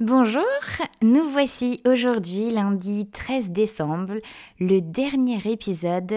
Bonjour, 0.00 0.46
nous 1.02 1.28
voici 1.28 1.82
aujourd'hui 1.86 2.48
lundi 2.48 3.06
13 3.10 3.50
décembre, 3.50 4.14
le 4.58 4.80
dernier 4.80 5.38
épisode 5.44 6.14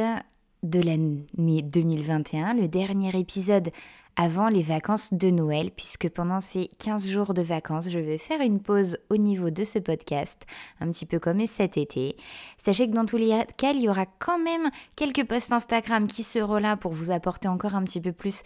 de 0.64 0.80
l'année 0.80 1.62
2021, 1.62 2.54
le 2.54 2.70
dernier 2.70 3.20
épisode 3.20 3.72
avant 4.16 4.48
les 4.48 4.62
vacances 4.62 5.14
de 5.14 5.30
Noël, 5.30 5.70
puisque 5.76 6.08
pendant 6.08 6.40
ces 6.40 6.70
15 6.80 7.10
jours 7.10 7.34
de 7.34 7.42
vacances, 7.42 7.90
je 7.90 8.00
vais 8.00 8.18
faire 8.18 8.40
une 8.40 8.62
pause 8.62 9.00
au 9.10 9.18
niveau 9.18 9.50
de 9.50 9.66
ce 9.66 9.80
podcast, 9.80 10.46
un 10.80 10.90
petit 10.90 11.06
peu 11.06 11.20
comme 11.20 11.46
cet 11.46 11.76
été. 11.76 12.16
Sachez 12.58 12.88
que 12.88 12.94
dans 12.94 13.06
tous 13.06 13.18
les 13.18 13.38
cas, 13.58 13.74
il 13.74 13.82
y 13.82 13.90
aura 13.90 14.06
quand 14.06 14.40
même 14.40 14.70
quelques 14.96 15.28
posts 15.28 15.52
Instagram 15.52 16.08
qui 16.08 16.24
seront 16.24 16.60
là 16.60 16.78
pour 16.78 16.94
vous 16.94 17.12
apporter 17.12 17.50
encore 17.50 17.76
un 17.76 17.84
petit 17.84 18.00
peu 18.00 18.14
plus 18.14 18.44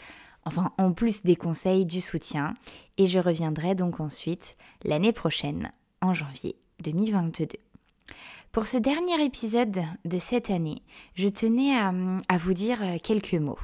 enfin 0.48 0.72
en 0.78 0.94
plus 0.94 1.24
des 1.24 1.36
conseils, 1.36 1.86
du 1.86 2.02
soutien, 2.02 2.54
et 2.98 3.06
je 3.06 3.20
reviendrai 3.20 3.76
donc 3.76 4.00
ensuite 4.00 4.58
l'année 4.84 5.12
prochaine, 5.12 5.72
en 6.02 6.14
janvier 6.14 6.56
2022. 6.84 7.48
Pour 8.52 8.66
ce 8.66 8.78
dernier 8.78 9.24
épisode 9.24 9.82
de 10.06 10.18
cette 10.18 10.50
année, 10.50 10.82
je 11.16 11.28
tenais 11.28 11.76
à, 11.76 11.94
à 12.30 12.38
vous 12.38 12.54
dire 12.54 12.80
quelques 13.04 13.34
mots. 13.34 13.60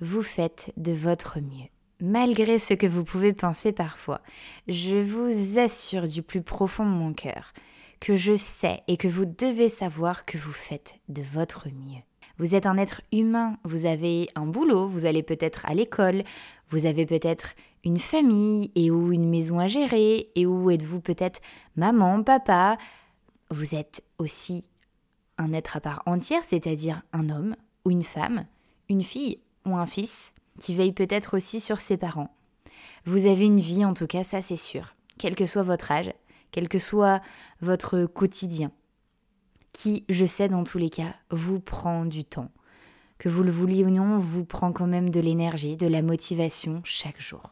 Vous 0.00 0.22
faites 0.22 0.72
de 0.76 0.92
votre 0.92 1.40
mieux. 1.40 1.68
Malgré 2.00 2.58
ce 2.58 2.74
que 2.74 2.86
vous 2.86 3.04
pouvez 3.04 3.32
penser 3.32 3.72
parfois, 3.72 4.20
je 4.68 4.98
vous 4.98 5.58
assure 5.58 6.06
du 6.06 6.22
plus 6.22 6.42
profond 6.42 6.84
de 6.84 6.90
mon 6.90 7.14
cœur 7.14 7.54
que 8.00 8.16
je 8.16 8.36
sais 8.36 8.82
et 8.88 8.96
que 8.96 9.08
vous 9.08 9.24
devez 9.24 9.68
savoir 9.68 10.26
que 10.26 10.36
vous 10.36 10.52
faites 10.52 10.96
de 11.08 11.22
votre 11.22 11.68
mieux. 11.68 12.02
Vous 12.38 12.54
êtes 12.54 12.66
un 12.66 12.76
être 12.76 13.00
humain, 13.12 13.56
vous 13.64 13.86
avez 13.86 14.28
un 14.34 14.46
boulot, 14.46 14.86
vous 14.86 15.06
allez 15.06 15.22
peut-être 15.22 15.64
à 15.66 15.74
l'école, 15.74 16.22
vous 16.68 16.86
avez 16.86 17.06
peut-être 17.06 17.54
une 17.84 17.96
famille 17.96 18.70
et 18.74 18.90
ou 18.90 19.12
une 19.12 19.28
maison 19.28 19.58
à 19.58 19.68
gérer 19.68 20.28
et 20.34 20.44
où 20.44 20.70
êtes-vous 20.70 21.00
peut-être 21.00 21.40
maman, 21.76 22.22
papa. 22.22 22.76
Vous 23.50 23.74
êtes 23.74 24.02
aussi 24.18 24.64
un 25.38 25.52
être 25.52 25.76
à 25.76 25.80
part 25.80 26.02
entière, 26.04 26.44
c'est-à-dire 26.44 27.02
un 27.12 27.30
homme 27.30 27.56
ou 27.84 27.90
une 27.90 28.02
femme, 28.02 28.46
une 28.88 29.02
fille 29.02 29.38
ou 29.64 29.76
un 29.76 29.86
fils 29.86 30.32
qui 30.58 30.74
veille 30.74 30.92
peut-être 30.92 31.36
aussi 31.36 31.60
sur 31.60 31.80
ses 31.80 31.96
parents. 31.96 32.34
Vous 33.04 33.26
avez 33.26 33.44
une 33.46 33.60
vie 33.60 33.84
en 33.84 33.94
tout 33.94 34.06
cas, 34.06 34.24
ça 34.24 34.42
c'est 34.42 34.56
sûr, 34.56 34.94
quel 35.16 35.36
que 35.36 35.46
soit 35.46 35.62
votre 35.62 35.90
âge, 35.92 36.12
quel 36.50 36.68
que 36.68 36.78
soit 36.78 37.22
votre 37.60 38.04
quotidien 38.06 38.72
qui, 39.76 40.06
je 40.08 40.24
sais 40.24 40.48
dans 40.48 40.64
tous 40.64 40.78
les 40.78 40.88
cas, 40.88 41.14
vous 41.30 41.60
prend 41.60 42.06
du 42.06 42.24
temps. 42.24 42.50
Que 43.18 43.28
vous 43.28 43.42
le 43.42 43.50
vouliez 43.50 43.84
ou 43.84 43.90
non, 43.90 44.16
vous 44.16 44.46
prend 44.46 44.72
quand 44.72 44.86
même 44.86 45.10
de 45.10 45.20
l'énergie, 45.20 45.76
de 45.76 45.86
la 45.86 46.00
motivation 46.00 46.80
chaque 46.82 47.20
jour. 47.20 47.50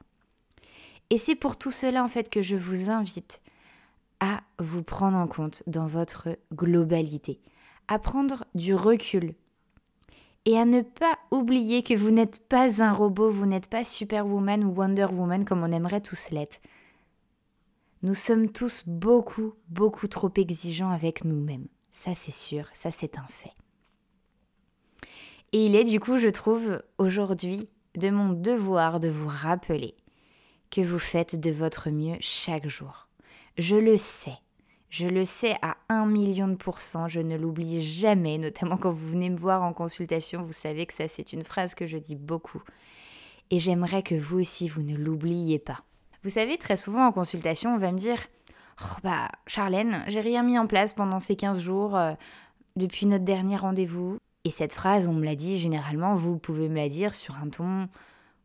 Et 1.10 1.18
c'est 1.18 1.34
pour 1.34 1.58
tout 1.58 1.70
cela 1.70 2.02
en 2.02 2.08
fait 2.08 2.30
que 2.30 2.40
je 2.40 2.56
vous 2.56 2.88
invite 2.88 3.42
à 4.20 4.40
vous 4.58 4.82
prendre 4.82 5.18
en 5.18 5.26
compte 5.26 5.62
dans 5.66 5.86
votre 5.86 6.38
globalité, 6.54 7.42
à 7.88 7.98
prendre 7.98 8.46
du 8.54 8.74
recul 8.74 9.34
et 10.46 10.56
à 10.56 10.64
ne 10.64 10.80
pas 10.80 11.18
oublier 11.30 11.82
que 11.82 11.92
vous 11.92 12.10
n'êtes 12.10 12.48
pas 12.48 12.82
un 12.82 12.92
robot, 12.92 13.28
vous 13.28 13.44
n'êtes 13.44 13.68
pas 13.68 13.84
Superwoman 13.84 14.64
ou 14.64 14.70
Wonder 14.70 15.08
Woman 15.12 15.44
comme 15.44 15.62
on 15.62 15.72
aimerait 15.72 16.00
tous 16.00 16.30
l'être. 16.30 16.58
Nous 18.02 18.14
sommes 18.14 18.48
tous 18.48 18.84
beaucoup, 18.86 19.52
beaucoup 19.68 20.08
trop 20.08 20.32
exigeants 20.38 20.90
avec 20.90 21.26
nous-mêmes. 21.26 21.66
Ça, 21.94 22.12
c'est 22.16 22.32
sûr, 22.32 22.66
ça, 22.74 22.90
c'est 22.90 23.18
un 23.18 23.26
fait. 23.28 23.54
Et 25.52 25.64
il 25.64 25.76
est 25.76 25.84
du 25.84 26.00
coup, 26.00 26.18
je 26.18 26.28
trouve, 26.28 26.82
aujourd'hui, 26.98 27.68
de 27.94 28.10
mon 28.10 28.30
devoir 28.30 28.98
de 28.98 29.08
vous 29.08 29.28
rappeler 29.28 29.94
que 30.72 30.80
vous 30.80 30.98
faites 30.98 31.38
de 31.38 31.52
votre 31.52 31.90
mieux 31.90 32.16
chaque 32.18 32.68
jour. 32.68 33.06
Je 33.58 33.76
le 33.76 33.96
sais. 33.96 34.34
Je 34.90 35.06
le 35.06 35.24
sais 35.24 35.54
à 35.62 35.76
un 35.88 36.04
million 36.04 36.48
de 36.48 36.56
pourcents, 36.56 37.08
je 37.08 37.20
ne 37.20 37.36
l'oublie 37.36 37.80
jamais, 37.80 38.38
notamment 38.38 38.76
quand 38.76 38.90
vous 38.90 39.10
venez 39.10 39.30
me 39.30 39.38
voir 39.38 39.62
en 39.62 39.72
consultation, 39.72 40.42
vous 40.42 40.52
savez 40.52 40.86
que 40.86 40.94
ça 40.94 41.06
c'est 41.06 41.32
une 41.32 41.44
phrase 41.44 41.76
que 41.76 41.86
je 41.86 41.98
dis 41.98 42.16
beaucoup. 42.16 42.62
Et 43.50 43.60
j'aimerais 43.60 44.02
que 44.02 44.16
vous 44.16 44.40
aussi, 44.40 44.68
vous 44.68 44.82
ne 44.82 44.96
l'oubliez 44.96 45.60
pas. 45.60 45.84
Vous 46.24 46.30
savez, 46.30 46.58
très 46.58 46.76
souvent 46.76 47.06
en 47.06 47.12
consultation, 47.12 47.72
on 47.72 47.78
va 47.78 47.92
me 47.92 47.98
dire 47.98 48.18
Oh, 48.82 48.96
bah, 49.02 49.30
Charlène, 49.46 50.04
j'ai 50.08 50.20
rien 50.20 50.42
mis 50.42 50.58
en 50.58 50.66
place 50.66 50.92
pendant 50.92 51.20
ces 51.20 51.36
15 51.36 51.60
jours 51.60 51.96
euh, 51.96 52.12
depuis 52.76 53.06
notre 53.06 53.24
dernier 53.24 53.56
rendez-vous. 53.56 54.18
Et 54.44 54.50
cette 54.50 54.72
phrase, 54.72 55.08
on 55.08 55.14
me 55.14 55.24
l'a 55.24 55.36
dit 55.36 55.58
généralement, 55.58 56.14
vous 56.14 56.38
pouvez 56.38 56.68
me 56.68 56.76
la 56.76 56.88
dire 56.88 57.14
sur 57.14 57.36
un 57.36 57.48
ton 57.48 57.88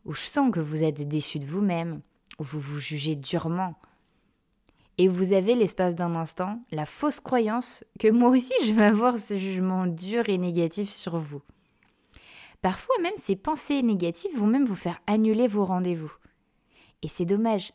où 0.06 0.13
je 0.13 0.22
sens 0.22 0.51
que 0.51 0.59
vous 0.59 0.84
êtes 0.84 1.07
déçu 1.07 1.39
de 1.39 1.45
vous-même, 1.45 2.01
où 2.39 2.44
vous 2.44 2.59
vous 2.59 2.79
jugez 2.79 3.16
durement. 3.16 3.75
Et 4.97 5.07
vous 5.07 5.34
avez 5.34 5.56
l'espace 5.56 5.95
d'un 5.95 6.16
instant 6.16 6.59
la 6.72 6.85
fausse 6.85 7.19
croyance 7.19 7.84
que 8.00 8.09
moi 8.09 8.29
aussi 8.29 8.53
je 8.66 8.73
vais 8.73 8.85
avoir 8.85 9.18
ce 9.18 9.38
jugement 9.38 9.88
dur 9.88 10.28
et 10.29 10.38
négatif 10.38 10.89
sur 10.89 11.18
vous. 11.18 11.41
Parfois 12.62 12.95
même 13.01 13.13
ces 13.16 13.35
pensées 13.35 13.81
négatives 13.81 14.38
vont 14.38 14.47
même 14.47 14.66
vous 14.66 14.75
faire 14.75 15.00
annuler 15.07 15.47
vos 15.47 15.63
rendez-vous. 15.63 16.12
Et 17.01 17.07
c'est 17.07 17.25
dommage, 17.25 17.72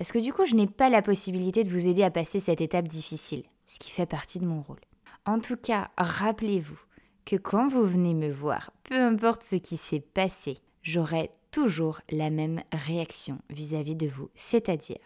parce 0.00 0.12
que 0.12 0.18
du 0.18 0.32
coup, 0.32 0.46
je 0.46 0.54
n'ai 0.54 0.66
pas 0.66 0.88
la 0.88 1.02
possibilité 1.02 1.62
de 1.62 1.68
vous 1.68 1.86
aider 1.86 2.02
à 2.02 2.10
passer 2.10 2.40
cette 2.40 2.62
étape 2.62 2.88
difficile, 2.88 3.42
ce 3.66 3.78
qui 3.78 3.90
fait 3.90 4.06
partie 4.06 4.38
de 4.38 4.46
mon 4.46 4.62
rôle. 4.62 4.80
En 5.26 5.40
tout 5.40 5.58
cas, 5.58 5.90
rappelez-vous 5.98 6.80
que 7.26 7.36
quand 7.36 7.68
vous 7.68 7.84
venez 7.84 8.14
me 8.14 8.30
voir, 8.30 8.70
peu 8.84 8.98
importe 8.98 9.42
ce 9.42 9.56
qui 9.56 9.76
s'est 9.76 10.00
passé, 10.00 10.56
j'aurai 10.80 11.30
toujours 11.50 12.00
la 12.10 12.30
même 12.30 12.62
réaction 12.72 13.42
vis-à-vis 13.50 13.94
de 13.94 14.06
vous, 14.06 14.30
c'est-à-dire 14.34 14.96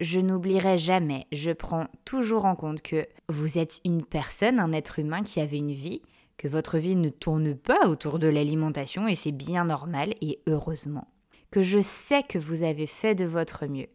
je 0.00 0.18
n'oublierai 0.18 0.78
jamais, 0.78 1.28
je 1.30 1.52
prends 1.52 1.86
toujours 2.04 2.44
en 2.44 2.56
compte 2.56 2.82
que 2.82 3.06
vous 3.28 3.56
êtes 3.56 3.78
une 3.84 4.04
personne, 4.04 4.58
un 4.58 4.72
être 4.72 4.98
humain 4.98 5.22
qui 5.22 5.38
avait 5.38 5.58
une 5.58 5.70
vie, 5.70 6.02
que 6.38 6.48
votre 6.48 6.78
vie 6.78 6.96
ne 6.96 7.08
tourne 7.08 7.54
pas 7.54 7.86
autour 7.86 8.18
de 8.18 8.26
l'alimentation 8.26 9.06
et 9.06 9.14
c'est 9.14 9.30
bien 9.30 9.64
normal 9.64 10.14
et 10.20 10.40
heureusement 10.48 11.06
que 11.50 11.62
je 11.62 11.80
sais 11.80 12.22
que 12.22 12.38
vous 12.38 12.62
avez 12.62 12.86
fait 12.86 13.14
de 13.14 13.24
votre 13.24 13.66
mieux. 13.66 13.88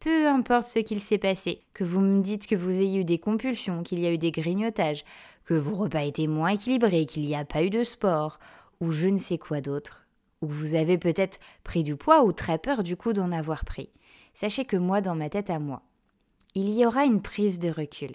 Peu 0.00 0.28
importe 0.28 0.66
ce 0.66 0.78
qu'il 0.78 1.00
s'est 1.00 1.18
passé, 1.18 1.62
que 1.74 1.82
vous 1.82 2.00
me 2.00 2.22
dites 2.22 2.46
que 2.46 2.54
vous 2.54 2.82
ayez 2.82 3.00
eu 3.00 3.04
des 3.04 3.18
compulsions, 3.18 3.82
qu'il 3.82 3.98
y 3.98 4.06
a 4.06 4.12
eu 4.12 4.18
des 4.18 4.30
grignotages, 4.30 5.04
que 5.44 5.54
vos 5.54 5.74
repas 5.74 6.04
étaient 6.04 6.26
moins 6.26 6.50
équilibrés, 6.50 7.06
qu'il 7.06 7.24
n'y 7.24 7.34
a 7.34 7.44
pas 7.44 7.64
eu 7.64 7.70
de 7.70 7.82
sport, 7.82 8.38
ou 8.80 8.92
je 8.92 9.08
ne 9.08 9.18
sais 9.18 9.38
quoi 9.38 9.60
d'autre, 9.60 10.06
ou 10.40 10.46
vous 10.46 10.76
avez 10.76 10.98
peut-être 10.98 11.40
pris 11.64 11.82
du 11.82 11.96
poids 11.96 12.22
ou 12.22 12.32
très 12.32 12.58
peur 12.58 12.82
du 12.82 12.96
coup 12.96 13.12
d'en 13.12 13.32
avoir 13.32 13.64
pris. 13.64 13.90
Sachez 14.34 14.64
que 14.64 14.76
moi, 14.76 15.00
dans 15.00 15.16
ma 15.16 15.30
tête 15.30 15.50
à 15.50 15.58
moi, 15.58 15.82
il 16.54 16.72
y 16.72 16.86
aura 16.86 17.04
une 17.04 17.22
prise 17.22 17.58
de 17.58 17.70
recul. 17.70 18.12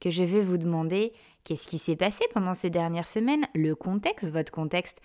Que 0.00 0.10
je 0.10 0.22
vais 0.22 0.42
vous 0.42 0.58
demander 0.58 1.14
qu'est-ce 1.44 1.66
qui 1.66 1.78
s'est 1.78 1.96
passé 1.96 2.24
pendant 2.34 2.52
ces 2.52 2.68
dernières 2.68 3.08
semaines, 3.08 3.46
le 3.54 3.74
contexte, 3.74 4.30
votre 4.30 4.52
contexte 4.52 5.00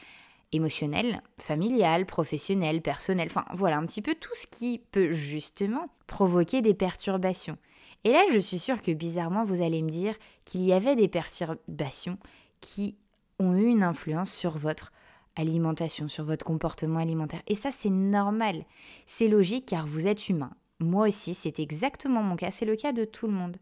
émotionnel, 0.52 1.22
familial, 1.40 2.06
professionnel, 2.06 2.82
personnel, 2.82 3.28
enfin 3.30 3.46
voilà 3.54 3.78
un 3.78 3.86
petit 3.86 4.02
peu 4.02 4.16
tout 4.16 4.34
ce 4.34 4.48
qui 4.48 4.82
peut 4.92 5.12
justement 5.12 5.88
provoquer 6.08 6.62
des 6.62 6.74
perturbations. 6.74 7.58
Et 8.04 8.12
là, 8.12 8.24
je 8.32 8.40
suis 8.40 8.60
sûre 8.60 8.82
que 8.82 8.92
bizarrement, 8.92 9.44
vous 9.44 9.62
allez 9.62 9.82
me 9.82 9.90
dire 9.90 10.16
qu'il 10.46 10.62
y 10.62 10.74
avait 10.74 10.96
des 10.96 11.08
perturbations 11.08 12.18
qui 12.62 12.96
ont 13.40 13.56
eu 13.56 13.66
une 13.66 13.84
influence 13.84 14.32
sur 14.32 14.58
votre 14.58 14.92
alimentation, 15.36 16.08
sur 16.08 16.24
votre 16.24 16.46
comportement 16.46 17.00
alimentaire. 17.00 17.42
Et 17.48 17.56
ça, 17.56 17.72
c'est 17.72 17.90
normal. 17.90 18.66
C'est 19.06 19.28
logique 19.28 19.66
car 19.66 19.86
vous 19.86 20.08
êtes 20.08 20.30
humain. 20.30 20.52
Moi 20.80 21.10
aussi, 21.10 21.34
c'est 21.34 21.60
exactement 21.60 22.24
mon 22.24 22.36
cas. 22.36 22.52
C'est 22.52 22.66
le 22.66 22.76
cas 22.76 22.94
de 22.94 23.06
tout 23.06 23.28
le 23.28 23.34
monde. 23.34 23.58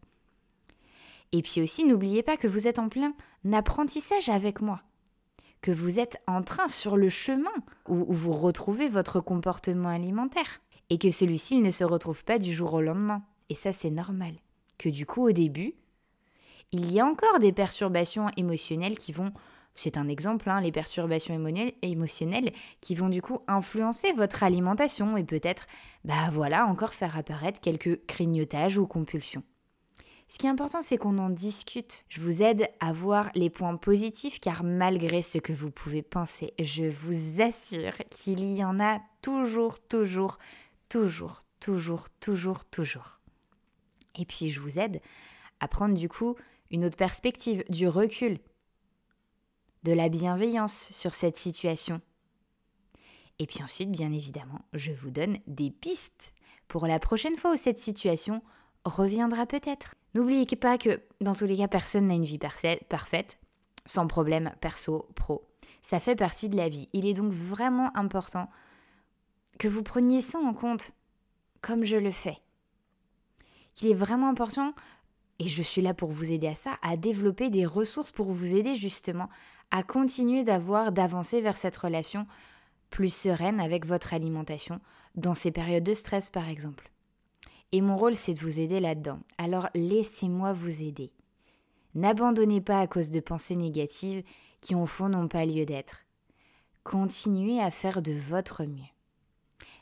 Et 1.31 1.41
puis 1.41 1.61
aussi, 1.61 1.83
n'oubliez 1.83 2.23
pas 2.23 2.37
que 2.37 2.47
vous 2.47 2.67
êtes 2.67 2.79
en 2.79 2.89
plein 2.89 3.13
apprentissage 3.51 4.29
avec 4.29 4.61
moi 4.61 4.81
que 5.61 5.71
vous 5.71 5.99
êtes 5.99 6.21
en 6.27 6.43
train 6.43 6.67
sur 6.67 6.97
le 6.97 7.09
chemin 7.09 7.53
où, 7.87 8.05
vous 8.13 8.33
retrouvez 8.33 8.89
votre 8.89 9.19
comportement 9.19 9.89
alimentaire 9.89 10.61
et 10.89 10.97
que 10.97 11.11
celui-ci 11.11 11.59
ne 11.59 11.69
se 11.69 11.83
retrouve 11.83 12.23
pas 12.23 12.39
du 12.39 12.53
jour 12.53 12.73
au 12.73 12.81
lendemain. 12.81 13.23
Et 13.49 13.55
ça, 13.55 13.71
c'est 13.71 13.89
normal. 13.89 14.33
Que 14.77 14.89
du 14.89 15.05
coup, 15.05 15.27
au 15.27 15.31
début, 15.31 15.73
il 16.71 16.91
y 16.91 16.99
a 16.99 17.05
encore 17.05 17.39
des 17.39 17.53
perturbations 17.53 18.27
émotionnelles 18.37 18.97
qui 18.97 19.11
vont 19.11 19.31
C'est 19.75 19.97
un 19.97 20.07
exemple, 20.07 20.49
hein, 20.49 20.61
les 20.61 20.71
perturbations 20.71 21.35
émotionnelles 21.81 22.51
qui 22.81 22.95
vont 22.95 23.09
du 23.09 23.21
coup 23.21 23.39
influencer 23.47 24.11
votre 24.13 24.43
alimentation 24.43 25.17
et 25.17 25.23
peut-être, 25.23 25.67
bah 26.03 26.29
voilà, 26.31 26.65
encore 26.65 26.93
faire 26.93 27.17
apparaître 27.17 27.61
quelques 27.61 28.05
crignotages 28.05 28.77
ou 28.77 28.87
compulsions. 28.87 29.43
Ce 30.29 30.37
qui 30.37 30.45
est 30.45 30.49
important, 30.49 30.81
c'est 30.81 30.97
qu'on 30.97 31.17
en 31.19 31.29
discute. 31.29 32.05
Je 32.09 32.19
vous 32.19 32.43
aide 32.43 32.69
à 32.81 32.91
voir 32.91 33.29
les 33.33 33.49
points 33.49 33.77
positifs 33.77 34.39
car 34.39 34.63
malgré 34.63 35.21
ce 35.21 35.37
que 35.37 35.53
vous 35.53 35.71
pouvez 35.71 36.01
penser, 36.01 36.53
je 36.59 36.83
vous 36.83 37.41
assure 37.41 37.95
qu'il 38.09 38.45
y 38.45 38.63
en 38.63 38.79
a 38.79 38.99
toujours, 39.21 39.79
toujours, 39.79 40.37
toujours, 40.89 41.39
toujours, 41.61 42.09
toujours, 42.19 42.65
toujours. 42.65 43.19
Et 44.15 44.25
puis 44.25 44.49
je 44.49 44.59
vous 44.59 44.79
aide 44.79 45.01
à 45.61 45.67
prendre 45.69 45.95
du 45.95 46.09
coup 46.09 46.35
une 46.71 46.83
autre 46.83 46.97
perspective, 46.97 47.63
du 47.69 47.87
recul, 47.87 48.39
de 49.83 49.93
la 49.93 50.09
bienveillance 50.09 50.89
sur 50.91 51.13
cette 51.13 51.37
situation. 51.37 52.01
Et 53.39 53.45
puis 53.45 53.63
ensuite, 53.63 53.91
bien 53.91 54.11
évidemment, 54.11 54.59
je 54.73 54.91
vous 54.91 55.11
donne 55.11 55.37
des 55.47 55.71
pistes 55.71 56.33
pour 56.67 56.85
la 56.85 56.99
prochaine 56.99 57.37
fois 57.37 57.53
où 57.53 57.57
cette 57.57 57.79
situation 57.79 58.41
reviendra 58.87 59.45
peut-être. 59.45 59.95
N'oubliez 60.13 60.45
pas 60.55 60.77
que 60.77 61.01
dans 61.21 61.35
tous 61.35 61.45
les 61.45 61.57
cas, 61.57 61.67
personne 61.67 62.07
n'a 62.07 62.15
une 62.15 62.23
vie 62.23 62.39
parfaite, 62.39 63.37
sans 63.85 64.07
problème 64.07 64.51
perso, 64.61 65.07
pro. 65.15 65.47
Ça 65.81 65.99
fait 65.99 66.15
partie 66.15 66.49
de 66.49 66.57
la 66.57 66.69
vie. 66.69 66.89
Il 66.93 67.05
est 67.05 67.13
donc 67.13 67.31
vraiment 67.31 67.95
important 67.95 68.49
que 69.57 69.67
vous 69.67 69.83
preniez 69.83 70.21
ça 70.21 70.39
en 70.39 70.53
compte, 70.53 70.91
comme 71.61 71.83
je 71.83 71.97
le 71.97 72.11
fais. 72.11 72.37
Il 73.81 73.87
est 73.87 73.93
vraiment 73.93 74.29
important, 74.29 74.73
et 75.39 75.47
je 75.47 75.61
suis 75.61 75.81
là 75.81 75.93
pour 75.93 76.11
vous 76.11 76.31
aider 76.31 76.47
à 76.47 76.55
ça, 76.55 76.77
à 76.81 76.97
développer 76.97 77.49
des 77.49 77.65
ressources 77.65 78.11
pour 78.11 78.31
vous 78.31 78.55
aider 78.55 78.75
justement 78.75 79.29
à 79.71 79.83
continuer 79.83 80.43
d'avoir, 80.43 80.91
d'avancer 80.91 81.41
vers 81.41 81.57
cette 81.57 81.77
relation 81.77 82.25
plus 82.89 83.13
sereine 83.13 83.59
avec 83.59 83.85
votre 83.85 84.13
alimentation 84.13 84.79
dans 85.15 85.33
ces 85.33 85.51
périodes 85.51 85.83
de 85.83 85.93
stress 85.93 86.29
par 86.29 86.47
exemple. 86.47 86.89
Et 87.71 87.81
mon 87.81 87.97
rôle, 87.97 88.15
c'est 88.15 88.33
de 88.33 88.39
vous 88.39 88.59
aider 88.59 88.79
là-dedans. 88.79 89.19
Alors 89.37 89.69
laissez-moi 89.75 90.53
vous 90.53 90.83
aider. 90.83 91.11
N'abandonnez 91.95 92.61
pas 92.61 92.79
à 92.79 92.87
cause 92.87 93.09
de 93.09 93.19
pensées 93.19 93.55
négatives 93.55 94.23
qui, 94.61 94.75
au 94.75 94.85
fond, 94.85 95.09
n'ont 95.09 95.27
pas 95.27 95.45
lieu 95.45 95.65
d'être. 95.65 96.03
Continuez 96.83 97.61
à 97.61 97.71
faire 97.71 98.01
de 98.01 98.13
votre 98.13 98.63
mieux. 98.63 98.89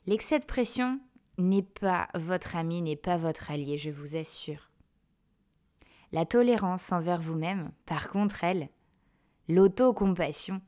L'excès 0.08 0.40
de 0.40 0.46
pression 0.46 1.00
n'est 1.38 1.64
pas 1.64 2.08
votre 2.16 2.56
ami, 2.56 2.82
n'est 2.82 2.96
pas 2.96 3.18
votre 3.18 3.52
allié, 3.52 3.78
je 3.78 3.90
vous 3.90 4.16
assure. 4.16 4.70
La 6.12 6.26
tolérance 6.26 6.92
envers 6.92 7.20
vous-même, 7.20 7.72
par 7.86 8.10
contre, 8.10 8.44
elle, 8.44 8.70
l'autocompassion, 9.48 10.62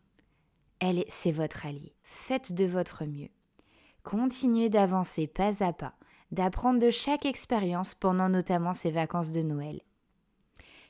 elle, 0.79 1.05
c'est 1.07 1.31
votre 1.31 1.65
allié. 1.65 1.95
Faites 2.03 2.53
de 2.53 2.65
votre 2.65 3.05
mieux. 3.05 3.29
Continuez 4.03 4.69
d'avancer 4.69 5.27
pas 5.27 5.63
à 5.63 5.73
pas 5.73 5.93
d'apprendre 6.31 6.79
de 6.79 6.89
chaque 6.89 7.25
expérience 7.25 7.95
pendant 7.95 8.29
notamment 8.29 8.73
ces 8.73 8.91
vacances 8.91 9.31
de 9.31 9.41
Noël. 9.41 9.81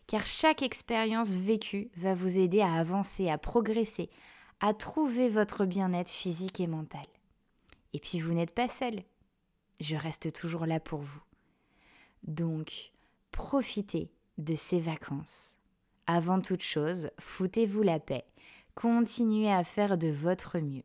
Car 0.08 0.26
chaque 0.26 0.64
expérience 0.64 1.36
vécue 1.36 1.90
va 1.98 2.14
vous 2.14 2.40
aider 2.40 2.62
à 2.62 2.74
avancer, 2.74 3.30
à 3.30 3.38
progresser, 3.38 4.10
à 4.60 4.74
trouver 4.74 5.28
votre 5.28 5.66
bien-être 5.66 6.10
physique 6.10 6.60
et 6.60 6.68
mental. 6.68 7.06
Et 7.94 8.00
puis 8.00 8.20
vous 8.20 8.34
n'êtes 8.34 8.56
pas 8.56 8.70
seul. 8.70 9.04
Je 9.80 9.96
reste 9.96 10.34
toujours 10.34 10.66
là 10.66 10.80
pour 10.80 11.00
vous. 11.00 11.22
Donc, 12.24 12.92
profitez 13.32 14.10
de 14.38 14.56
ces 14.56 14.80
vacances. 14.80 15.58
Avant 16.08 16.42
toute 16.42 16.64
chose, 16.64 17.10
foutez-vous 17.20 17.84
la 17.84 18.00
paix. 18.00 18.26
Continuez 18.76 19.52
à 19.52 19.64
faire 19.64 19.98
de 19.98 20.10
votre 20.10 20.60
mieux. 20.60 20.84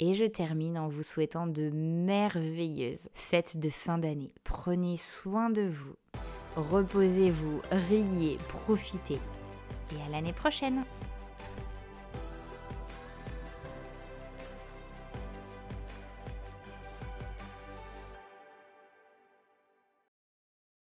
Et 0.00 0.14
je 0.14 0.24
termine 0.24 0.76
en 0.76 0.88
vous 0.88 1.04
souhaitant 1.04 1.46
de 1.46 1.70
merveilleuses 1.70 3.08
fêtes 3.14 3.58
de 3.58 3.70
fin 3.70 3.98
d'année. 3.98 4.32
Prenez 4.42 4.96
soin 4.96 5.50
de 5.50 5.62
vous, 5.62 5.94
reposez-vous, 6.56 7.62
riez, 7.70 8.38
profitez. 8.48 9.20
Et 9.92 10.02
à 10.06 10.10
l'année 10.10 10.32
prochaine 10.32 10.82